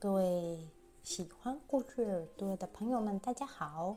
[0.00, 0.66] 各位
[1.02, 3.94] 喜欢故事耳朵的朋友们，大家好！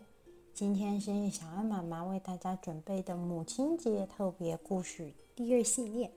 [0.53, 6.11] 今天是小安妈妈为大家准备的母亲节特别故事第二系列。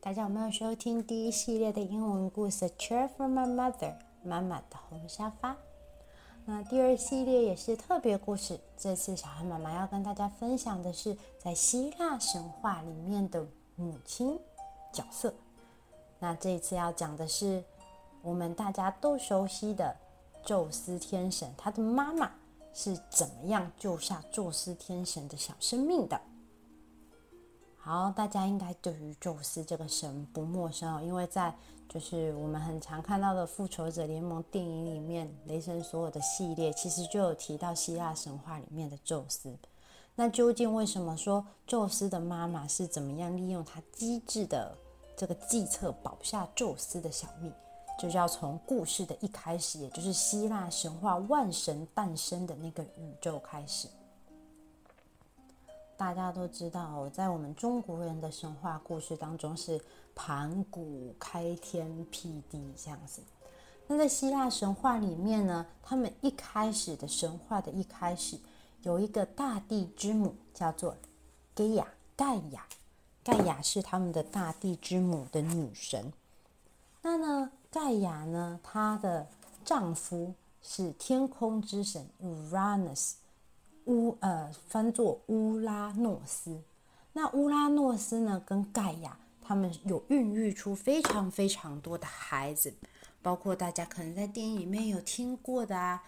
[0.00, 3.92] 大家有没有收听第一系列的英文故事《Chair for My Mother》
[4.24, 5.56] 妈妈的红沙发？
[6.44, 8.58] 那第二系列也是特别故事。
[8.76, 14.36] 这次小安妈妈要跟大家分享的是在希腊神话里面的母亲
[14.92, 15.32] 角色。
[16.18, 17.62] 那这次要讲的是。
[18.22, 19.96] 我们大家都熟悉的
[20.44, 22.30] 宙斯天神，他的妈妈
[22.72, 26.20] 是怎么样救下宙斯天神的小生命的？
[27.76, 31.52] 好，大家应该对于宙斯这个神不陌生哦，因为在
[31.88, 39.58] 就是我们很常看到的复仇者联盟电影里面，雷神所有的系列其实就有提到希腊神话里面的宙斯。
[40.14, 44.78] 那究竟为什么说宙斯的妈妈是怎么样利用他机智的
[45.16, 47.52] 这个计策保下宙斯的小命？
[48.02, 53.86] 就是要从故事的一开始，也就是希腊神话万神诞生的那个宇宙开始。
[55.96, 59.80] 大家都知道，在我们中国人的神话故事当中是
[60.16, 63.22] 盘古开天辟地这样子。
[63.86, 68.36] 那在希腊神话里面呢，他们一开始的神话的一开始，
[68.82, 70.96] 有一个大地之母叫做
[71.54, 71.86] 盖亚，
[72.16, 72.66] 盖亚，
[73.22, 76.12] 盖亚是他们的大地之母的女神。
[77.00, 77.52] 那呢？
[77.72, 79.26] 盖亚呢，她的
[79.64, 83.14] 丈夫是天空之神 Uranus，
[83.86, 86.60] 乌呃翻作乌拉诺斯。
[87.14, 92.74] 那乌拉诺斯呢，跟盖亚他们有孕育出非常非常多的孩子，
[93.22, 96.02] 包括大家可能在电影里面有听过的啊，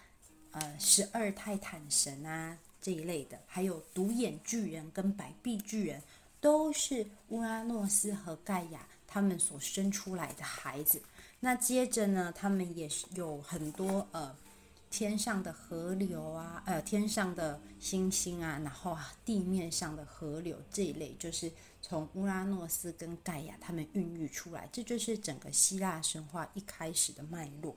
[0.51, 5.99] 呃，十二泰坦神啊这一类的，还有独眼巨人跟白臂巨人，
[6.39, 11.01] 都是乌拉诺斯和盖亚他们所生出来的孩子。
[11.45, 14.35] 那接着呢，他们也是有很多呃
[14.89, 21.51] 天上的河流啊，呃天上的星星啊，然后啊地面上的河流这一类，就是
[21.83, 27.75] 从乌拉诺斯跟盖亚他们孕育出来，这就是整个希腊神话一开始的脉络。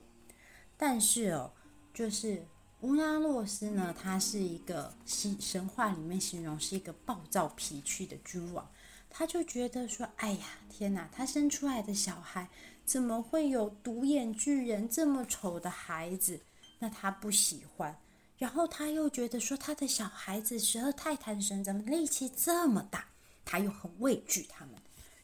[0.75, 1.51] 但是哦，
[1.93, 2.43] 就是
[2.81, 8.67] 乌拉诺斯呢，他是一个希神话里面形容是一个暴躁脾气的君王，
[9.11, 12.49] 他就觉得说，哎呀，天哪，他生出来的小孩。
[12.89, 16.41] 怎么会有独眼巨人这么丑的孩子？
[16.79, 17.95] 那他不喜欢，
[18.35, 23.05] 然后他又觉得说他的小孩子十二泰坦神怎么力气这么大？
[23.45, 24.73] 他又很畏惧他们。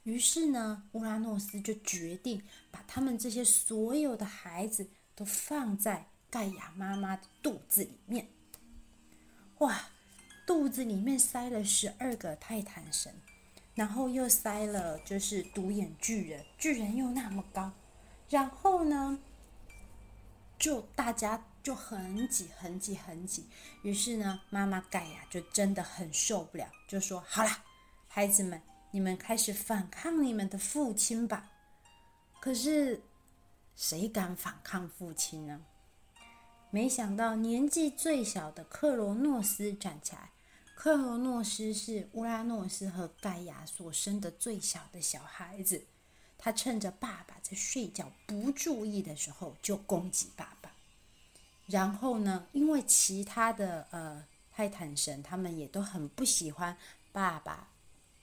[0.04, 2.40] 于是呢，乌拉诺斯就决定
[2.70, 8.28] 把他们这些所有的孩子都放在盖亚妈妈的肚子里面。
[9.58, 9.90] 哇，
[10.46, 13.12] 肚子里面塞了十二个泰坦神。
[13.76, 17.72] 然后又塞了，就是独眼巨人，巨人又那么高，
[18.30, 19.20] 然后呢，
[20.58, 23.46] 就大家就很挤很挤很挤，
[23.82, 27.64] 于是呢，妈妈盖亚就真的很受不了，就说：“好啦，
[28.08, 31.52] 孩子们，你们开始反抗你们的父亲吧。”
[32.40, 33.02] 可是，
[33.76, 35.60] 谁敢反抗父亲呢？
[36.70, 40.30] 没想到年纪最小的克罗诺斯站起来。
[40.76, 45.84] 克罗诺斯是乌拉诺斯和盖亚所生的最小的小孩子，
[46.38, 50.72] 他趁着爸爸在睡觉不注意的时候就攻击爸爸。
[51.66, 56.78] 然后呢，因为其他的呃泰坦神他们也都很不喜欢
[57.12, 57.70] 爸爸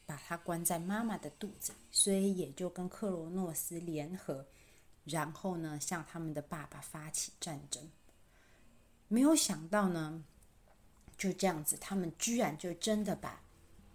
[0.06, 4.46] 把他关在妈妈的肚子，所以也就跟克罗诺斯联合，
[5.04, 7.90] 然后呢向他们的爸爸发起战争。
[9.08, 10.22] 没有想到呢。
[11.22, 13.40] 就这样子，他们居然就真的把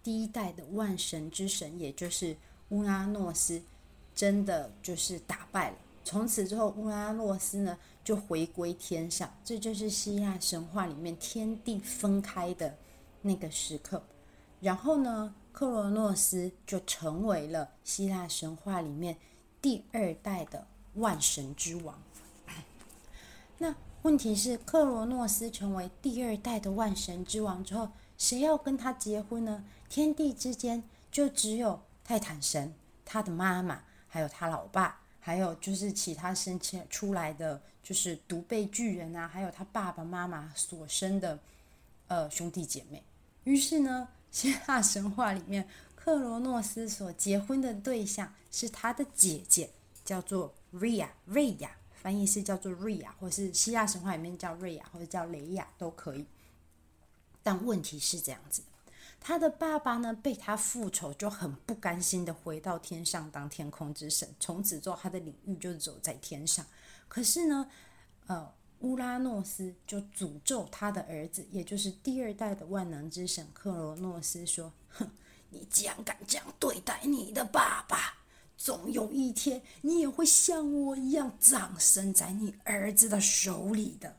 [0.02, 2.34] 第一代的万神之神，也就是
[2.70, 3.60] 乌拉诺斯，
[4.14, 5.76] 真的就是打败了。
[6.04, 12.74] 从此之后，乌拉诺斯呢就回归天上，这就是希腊神话里面天地分开的
[13.20, 14.02] 那个时刻。
[14.58, 19.14] 然后呢，克罗诺斯就成为了希腊神话里面
[19.60, 22.02] 第二代的万神之王。
[23.58, 29.64] 那问题是，克罗诺斯成为第二代的万神之王之后，谁要跟他结婚呢？
[29.88, 32.74] 天地之间就只有泰坦神、
[33.04, 35.00] 他的妈妈，还有他老爸。
[35.20, 41.38] 还有就是其他生前出来的，就是独臂巨人啊，还有他爸爸妈妈所生的
[42.06, 43.04] 呃兄弟姐妹。
[43.44, 49.68] 于是呢，希腊神话里面，克罗诺斯所结婚的对象是他的姐姐，
[50.02, 56.24] 叫做瑞亚，瑞亚翻译是叫做瑞亚，或是希腊神话里面叫瑞亚，或者叫雷亚都可以。
[57.42, 58.62] 但问题是这样子。
[59.20, 64.32] 他的爸爸呢，被他复仇，就很不甘心的回到天上当天空之神。
[64.38, 66.64] 从此之后，他的领域就走在天上。
[67.08, 67.68] 可是呢，
[68.28, 75.10] 呃，乌拉诺斯就诅咒他的儿子，也就是第二代的万能之神克罗诺斯说：“哼，
[75.50, 78.17] 你竟然敢这样对待你的爸爸，
[78.58, 84.18] 总有一天你也会像我一样葬身在你儿子的手里的。”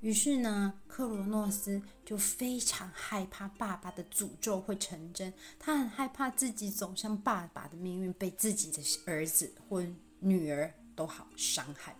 [0.00, 9.84] 于是呢，克罗诺斯就非常害怕爸爸的诅咒会成真，他很害怕自己走向爸爸的命运，被自己的儿子或
[10.18, 11.94] 女儿都好伤害。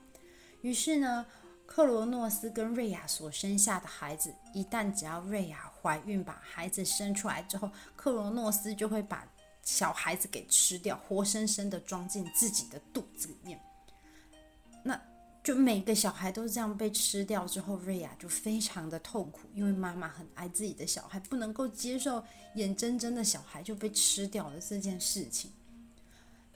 [0.63, 1.27] 于是呢，
[1.67, 9.29] 克罗诺斯跟瑞亚所生下的孩子，一旦只要瑞亚怀孕把孩子生出来之后，克罗诺斯就会把
[9.63, 13.61] 小孩子给吃掉，活生生的装进自己的肚子里面。
[14.83, 15.01] 那。
[15.43, 22.23] 就每个小孩都是这样被吃掉之后，瑞亚就非常的痛苦，因为妈妈很爱自己的小孩，不能够接受
[22.57, 25.51] 眼睁睁的小孩就被吃掉了这件事情。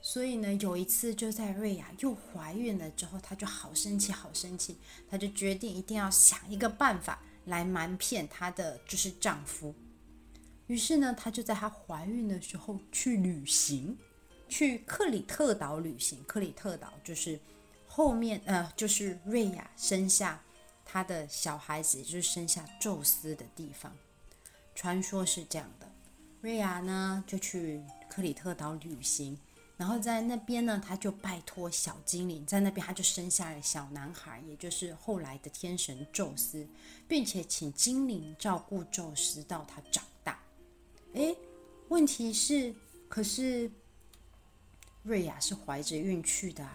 [0.03, 4.77] 所以呢，有一次就在瑞亚又怀孕了之后，她就好生气，好生气，
[5.09, 9.73] 她就决定一定要想一个办法来瞒骗她的就是丈夫。
[10.67, 13.97] 于是呢，她就在她怀孕的时候去旅行，
[14.47, 16.23] 去克里特岛旅行。
[16.25, 17.39] 克里特岛就是。
[17.87, 20.43] 后面呃，就是瑞亚生下
[20.83, 23.95] 他的小孩子，就是生下宙斯的地方。
[24.73, 25.89] 传说是这样的，
[26.41, 29.39] 瑞亚呢就去克里特岛旅行，
[29.77, 36.67] 然后在那边呢，他就拜托小精灵，在那边他就生下了小男孩，也就是后来的天神宙斯，
[37.07, 40.03] 并且请精灵照顾宙斯到他长
[41.15, 41.35] 哎。
[41.89, 42.73] 问题是，
[43.07, 43.69] 可是
[45.03, 46.67] 瑞亚是怀着孕去的。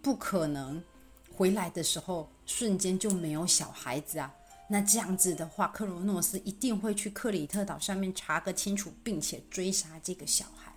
[0.00, 0.80] 不可能，
[1.34, 4.32] 回来的时候瞬间就没有小孩子啊！
[4.68, 10.72] 那这样子的话，克罗诺斯一定会去克里特岛上面查个清楚，并且追杀这个小孩。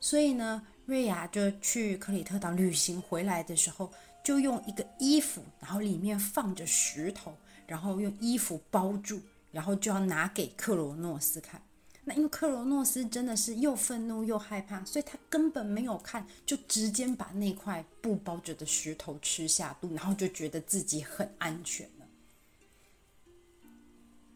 [0.00, 3.92] 所以呢，瑞亚就去克里特岛旅行回来的时候，
[4.24, 7.36] 就用一个衣服，然后里面放着石头，
[7.66, 9.20] 然后用衣服包住，
[9.52, 11.60] 然后就要拿给克罗诺斯看。
[12.08, 22.06] 那因为克罗诺斯真的是又愤怒又害怕，所以他根本没有看，就直接把那块布包着的石头吃下肚，然后就觉得自己很安全了。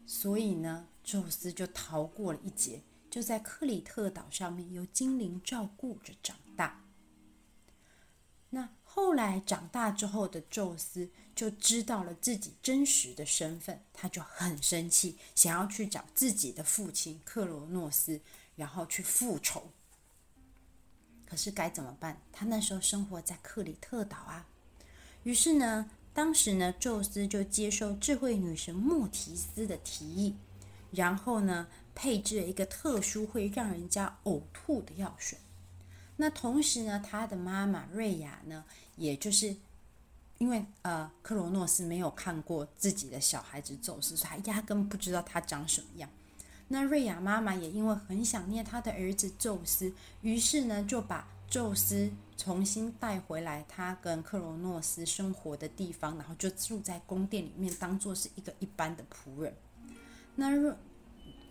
[0.05, 2.79] 所以呢，宙斯就逃过了一劫，
[3.09, 6.82] 就在克里特岛上面由精灵照顾着长大。
[8.53, 8.69] 那。
[8.95, 18.21] 后来长大之后的宙斯就知道了自己真实的身份，他就很生气，想要去找自己的父亲克罗诺斯，
[18.55, 19.71] 然后去复仇。
[21.25, 22.21] 可是该怎么办？
[22.31, 24.45] 他那时候生活在克里特岛啊。
[25.23, 30.35] 于是呢，当时呢，宙斯就接受智慧女神莫提斯的提议，
[30.91, 35.39] 然后呢，配置了一个特殊会让人家呕吐的药水。
[36.15, 38.63] 那同时呢，他的妈妈瑞亚呢，
[38.95, 39.55] 也就是
[40.37, 46.07] 因为呃，克罗诺斯没有看过自己的小孩子宙斯，所以他压根不知道他长什么样。
[46.67, 49.91] 那瑞亚妈妈也因为很想念他的儿子宙斯，
[50.21, 59.51] 于是呢，就把宙斯重新带回来，他跟克罗诺斯生活的地方，然后就住在宫殿里面，当做是一个一般的仆人。
[60.35, 60.51] 那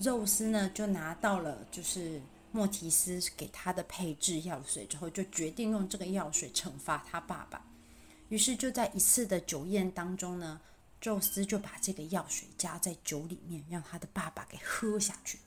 [0.01, 2.23] 宙斯呢，就拿到了就是。
[2.53, 7.65] 莫提斯给他的配制药水之后，就决定用这个药水惩罚他爸爸。
[8.29, 10.61] 于是就在一次的酒宴当中呢，
[11.01, 15.39] 宙斯就把这个药水加在酒里面，让他的爸爸给喝下去。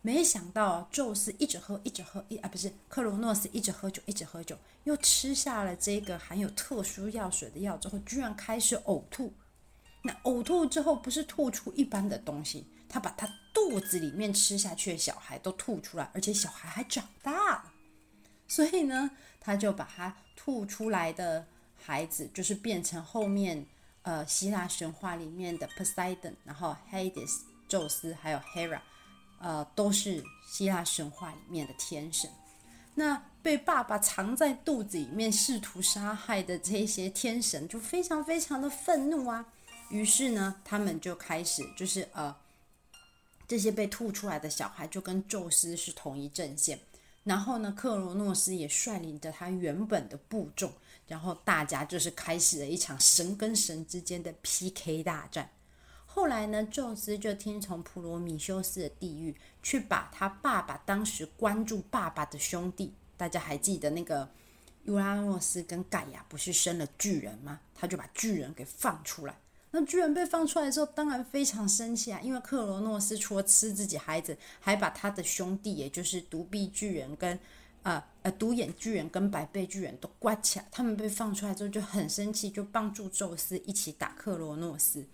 [0.00, 9.32] 没想到宙斯一直喝，一直喝，一啊不是克罗诺斯一直喝酒，一直喝酒，又吃下了这个含有特殊药水的药之后，居然开始呕吐。
[10.02, 12.66] 那呕吐之后，不是吐出一般的东西。
[12.88, 17.72] 他把他肚子里面吃下去的小孩都吐出来，而且小孩还长大了。
[18.46, 23.66] 所以呢，他就把他吐出来的孩子，就是变成后面
[24.02, 28.80] 呃希腊神话里面的 Poseidon，然后 Hades 宙斯，还有 Hera，
[29.38, 32.30] 呃，都是希腊神话里面的天神。
[32.94, 39.44] 那被爸爸藏在肚子里面，试图杀害的这些天神就非常非常的愤怒啊。
[39.90, 42.34] 于是呢，他们就开始就是呃，
[43.48, 46.78] 这些被吐出来的小孩就跟宙斯是同一阵线。
[47.24, 50.72] 然后呢，克罗诺斯也率领着他原本的部众，
[51.06, 55.50] 然后大家就是开始了一场神跟神之间的 PK 大战。
[56.06, 64.30] 后来呢，宙斯就听从普罗米修斯的地狱，去把他爸爸当时关住爸爸的兄弟，大家还记得那个
[64.84, 67.60] 尤拉诺斯跟盖亚不是生了巨人吗？
[67.74, 69.36] 他就把巨人给放出来。
[69.78, 72.18] 那巨人被放出来之后，当然非常生气啊！
[72.20, 77.38] 因为克罗诺斯除了吃自己孩子，还把他的兄弟，也就是独臂巨人跟
[77.84, 80.66] 呃呃独眼巨人跟白背巨人都关起来。
[80.72, 85.06] 他们被放出来之后就很生气，就帮助宙斯一起打克罗诺斯。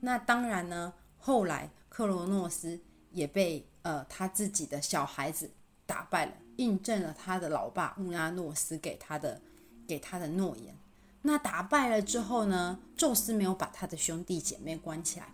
[0.00, 2.80] 那当然呢，后来克罗诺斯
[3.12, 5.48] 也被呃他自己的小孩子
[5.86, 9.40] 打败了，印证了他的老爸乌拉诺斯给他的
[9.86, 10.76] 给他的诺言。
[11.22, 15.26] 那打败了之后呢，宙斯没有把他的兄弟姐妹关起来。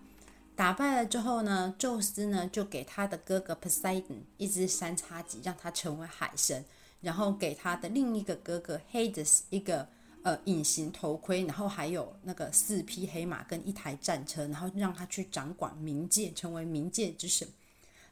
[0.55, 6.65] 打败了之后呢，宙斯呢就给他的哥哥 Poseidon 一只三叉戟，让他成为海神。
[7.01, 9.89] 然后给他的另一个哥哥 Hades 一个
[10.25, 17.47] 呃隐形头盔，然后还有那个四匹黑马跟一台战车，然后让他去掌管冥界，成为冥界之神。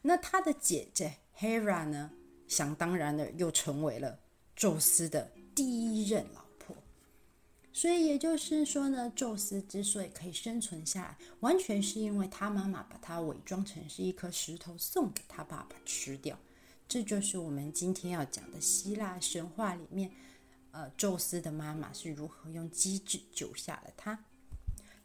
[0.03, 2.13] 那他的姐姐 Hera 呢，
[2.47, 4.21] 想当然的又成为了
[4.55, 6.46] 宙斯的第一任老。
[7.77, 16.39] 所以也就是说呢，宙斯之所以可以生存下来，完全是因为他妈妈把他伪装成是一颗石头送给他爸爸吃掉。
[16.89, 20.11] 这就是我们今天要讲的希腊神话里面，
[20.71, 24.19] 呃，宙斯的妈妈是如何用机智救下了他。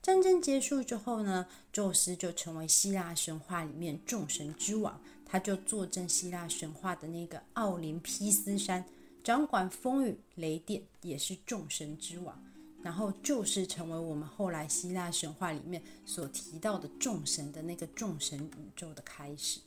[0.01, 8.85] 战争结束之后呢，宙斯就成为希腊神话里面众神之王，他就坐镇希腊神话的那个奥林匹斯山，
[9.21, 12.41] 掌管风雨雷电，也是众神之王。
[12.83, 19.59] 然后就是成为我们后来希腊神话里面所提到的众神的那个众神宇宙的开始。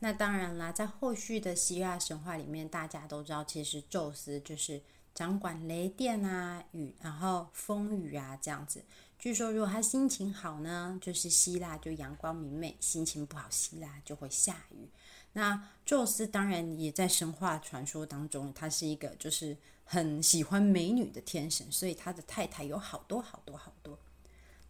[0.00, 4.82] 那当然啦，在后续的希腊神话里面，大家都知道，其实宙斯就是
[5.14, 8.84] 掌管雷电啊、雨，然后风雨啊这样子。
[9.18, 14.88] 据说，如果他心情好呢，就是希腊就阳光明媚；心情不好，希腊就会下雨。
[15.34, 19.54] 那宙斯当然也在神话传说当中，他是一个就是。
[19.86, 23.98] 很喜欢美女的天神，所以他的太太有好多好多好多。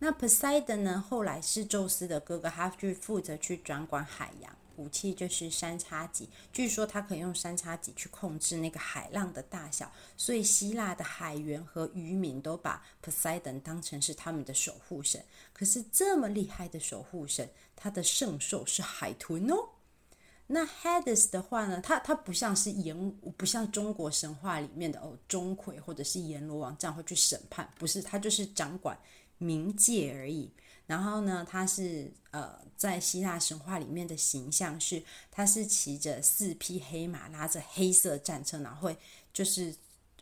[0.00, 1.04] 那 Poseidon 呢？
[1.09, 6.28] 后来是宙斯的哥哥，他去负责去掌管海洋，武器就是三叉戟。
[6.52, 15.25] 据说他可以用三叉戟去控制那个海浪的大小，所以希腊的海员和渔民都把 Poseidon 当成是他们的守护神。
[15.52, 19.68] 可是这么厉害的守护神，他的圣兽是海豚哦。
[20.47, 28.99] 那 Hades 的话呢，它它不像是阎，不像中国神话里面的哦钟馗或者是阎罗王这样会去审判，不是，他就是掌管
[29.41, 30.51] 冥界而已。
[30.87, 38.99] 然后呢，他是呃在希腊神话里面的形象是，他是骑着四匹黑马，拉着黑色战车，然后会
[39.33, 39.75] 就是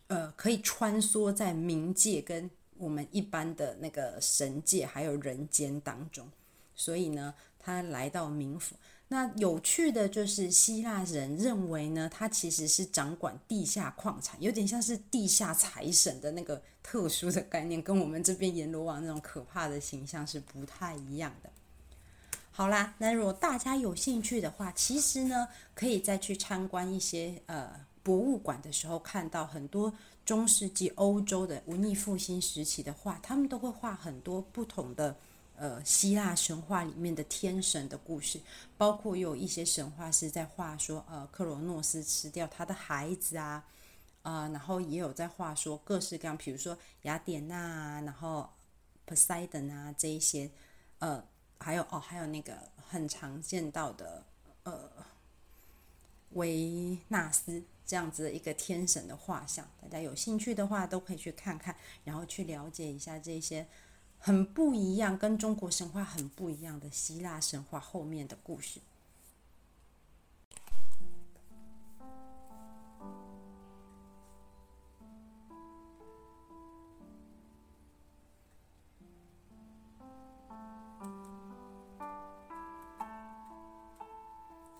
[0.06, 2.48] 呃可以穿梭在冥界跟
[2.78, 6.30] 我们一般的那个神界还有人间当中，
[6.76, 8.76] 所以呢，他来到冥府。
[9.12, 21.50] 那有趣的就是，希腊人认为呢，他其实是掌管地下矿产，有点像是地下财神的那个特殊的概念，跟我们这边阎罗王那种可怕的形象是不太一样的。
[22.52, 27.70] 好啦，那如果大家有兴趣的话，其实呢，可以再去参观一些呃
[28.02, 29.92] 博物馆的时候，看到很多
[30.24, 35.14] 中世纪欧洲的文艺复兴时期的画，他们都会画很多不同的。
[35.62, 38.40] 呃，希腊神话里面的天神的故事，
[38.76, 43.64] 包括有一些神话是在画说，呃，克罗诺斯吃掉他的孩子啊，
[44.22, 48.50] 啊、然后也有在画说各式各样，比如说雅典娜啊，然后
[49.06, 50.50] Poseidon 啊这一些，
[50.98, 51.24] 呃，
[51.60, 54.24] 还有哦，还有那个很常见到的，
[54.64, 54.90] 呃，
[56.30, 63.64] 维纳斯这样子的一个天神的画像，大家有兴趣的话都可以去看看，然后去了解一下这些。
[64.24, 68.80] 很不一样，跟中国神话很不一样的希腊神话后面的故事。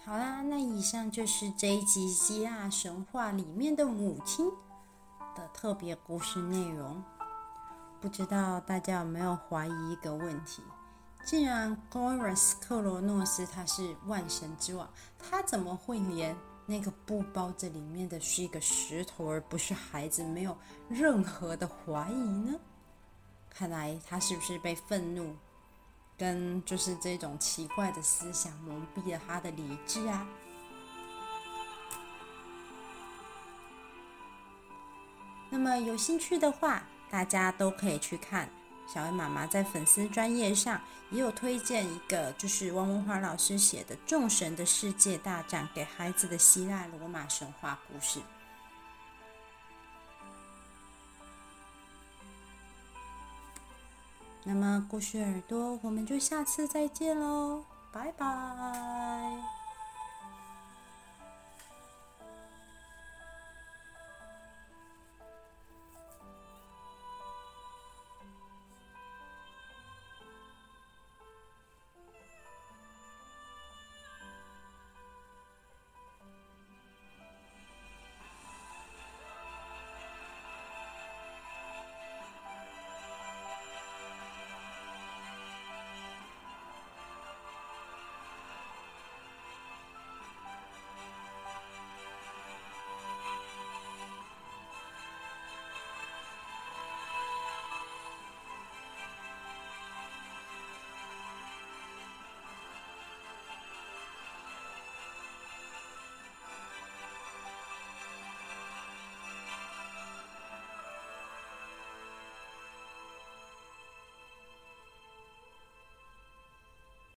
[0.05, 4.49] 好啦，那以上就是这一集希腊神话里面的母亲
[5.35, 7.03] 的特别故事内容。
[8.03, 10.61] 不知道大家有没有怀疑一个问题？
[11.25, 14.91] 既然 Goros 克罗诺斯他是万神之王，
[15.21, 20.25] 他怎么会连那个布包这里面的是一个石头，而不是孩子？
[20.25, 22.59] 没有任何的怀疑呢？
[23.49, 25.37] 看来他是不是被愤怒
[26.19, 30.27] 跟就是这种奇怪的思想蒙蔽了他的理智啊？
[35.51, 36.83] 那么有兴趣的话，
[37.13, 38.49] 大家都可以去看
[38.87, 48.19] 小薇妈妈在粉丝专页上也有推荐一个，就是汪文华老师写的《众神的世界大战》给孩子的希腊罗马神话故事。
[54.43, 59.62] 那么故事耳朵，我们就下次再见喽，拜拜。